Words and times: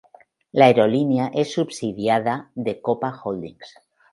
La 0.51 0.65
aerolínea 0.65 1.27
es 1.31 1.53
subsidiada 1.53 2.49
de 2.55 2.81
Copa 2.81 3.15
Holdings. 3.23 3.75